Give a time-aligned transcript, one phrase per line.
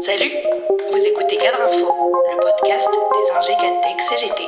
[0.00, 0.30] Salut,
[0.92, 1.92] vous écoutez Cadre Info,
[2.30, 3.52] le podcast des ingé
[3.82, 4.42] Tech CGT.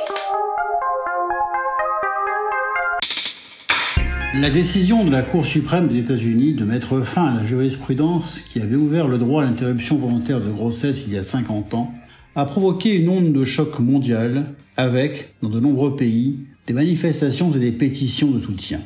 [4.41, 8.61] La décision de la Cour suprême des États-Unis de mettre fin à la jurisprudence qui
[8.61, 11.91] avait ouvert le droit à l'interruption volontaire de grossesse il y a 50 ans
[12.35, 17.59] a provoqué une onde de choc mondial avec, dans de nombreux pays, des manifestations et
[17.59, 18.79] des pétitions de soutien.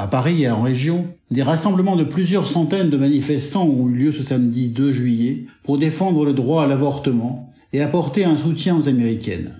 [0.00, 4.12] À Paris et en région, des rassemblements de plusieurs centaines de manifestants ont eu lieu
[4.12, 8.88] ce samedi 2 juillet pour défendre le droit à l'avortement et apporter un soutien aux
[8.88, 9.54] Américaines.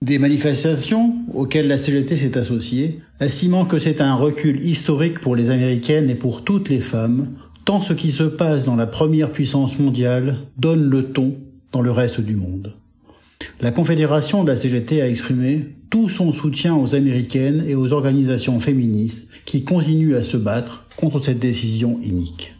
[0.00, 5.50] Des manifestations auxquelles la CGT s'est associée, estimant que c'est un recul historique pour les
[5.50, 7.30] Américaines et pour toutes les femmes,
[7.64, 11.34] tant ce qui se passe dans la première puissance mondiale donne le ton
[11.72, 12.76] dans le reste du monde.
[13.62, 18.58] La Confédération de la CGT a exprimé tout son soutien aux Américaines et aux organisations
[18.58, 22.56] féministes qui continuent à se battre contre cette décision inique.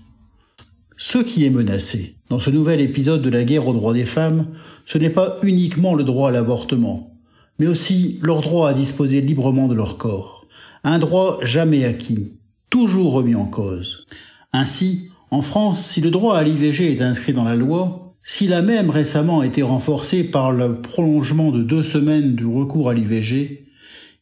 [0.96, 4.50] Ce qui est menacé dans ce nouvel épisode de la guerre aux droits des femmes,
[4.86, 7.16] ce n'est pas uniquement le droit à l'avortement,
[7.58, 10.46] mais aussi leur droit à disposer librement de leur corps,
[10.84, 12.38] un droit jamais acquis,
[12.70, 14.06] toujours remis en cause.
[14.52, 18.62] Ainsi, en France, si le droit à l'IVG est inscrit dans la loi, s'il a
[18.62, 23.66] même récemment été renforcé par le prolongement de deux semaines du recours à l'IVG,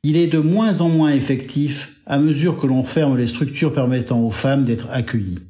[0.03, 4.21] il est de moins en moins effectif à mesure que l'on ferme les structures permettant
[4.21, 5.41] aux femmes d'être accueillies.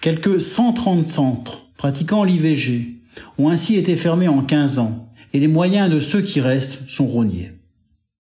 [0.00, 2.96] Quelques 130 centres pratiquant l'IVG
[3.38, 7.06] ont ainsi été fermés en 15 ans et les moyens de ceux qui restent sont
[7.06, 7.52] rognés.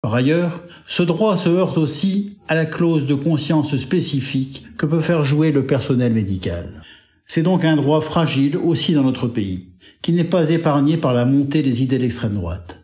[0.02, 5.00] Par ailleurs, ce droit se heurte aussi à la clause de conscience spécifique que peut
[5.00, 6.82] faire jouer le personnel médical.
[7.26, 9.69] C'est donc un droit fragile aussi dans notre pays,
[10.02, 12.80] qui n'est pas épargné par la montée des idées d'extrême droite.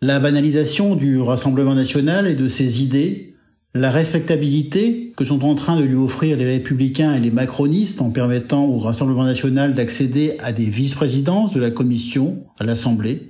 [0.00, 3.34] La banalisation du Rassemblement national et de ses idées,
[3.74, 8.10] la respectabilité que sont en train de lui offrir les républicains et les macronistes en
[8.10, 13.28] permettant au Rassemblement national d'accéder à des vice-présidences de la Commission à l'Assemblée,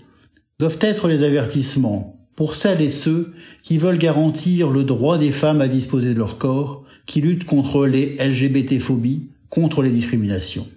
[0.59, 5.61] doivent être les avertissements pour celles et ceux qui veulent garantir le droit des femmes
[5.61, 10.69] à disposer de leur corps, qui luttent contre les LGBT-phobies, contre les discriminations.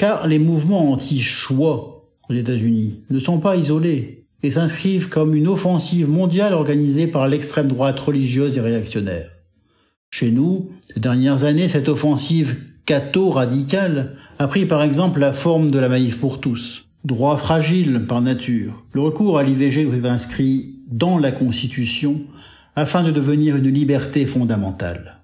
[0.00, 6.08] Car les mouvements anti-choix aux États-Unis ne sont pas isolés et s'inscrivent comme une offensive
[6.08, 9.28] mondiale organisée par l'extrême droite religieuse et réactionnaire.
[10.10, 12.56] Chez nous, ces dernières années, cette offensive
[12.86, 16.86] catho-radicale a pris par exemple la forme de la manif pour tous.
[17.04, 22.22] Droit fragile par nature, le recours à l'IVG être inscrit dans la Constitution
[22.74, 25.20] afin de devenir une liberté fondamentale.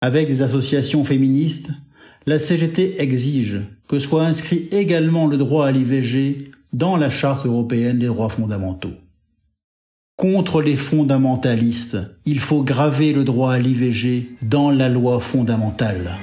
[0.00, 1.70] Avec des associations féministes,
[2.26, 7.98] la CGT exige que soit inscrit également le droit à l'IVG dans la Charte européenne
[7.98, 8.92] des droits fondamentaux.
[10.16, 16.18] Contre les fondamentalistes, il faut graver le droit à l'IVG dans la loi fondamentale.